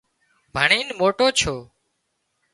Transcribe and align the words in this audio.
ڀڻينَ 0.55 0.87
موٽو 0.99 1.25
ڇو 1.39 1.55